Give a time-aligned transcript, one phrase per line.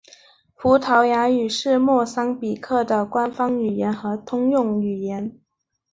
[0.55, 5.37] 葡萄牙语是莫桑比克的官方语言和通用语言。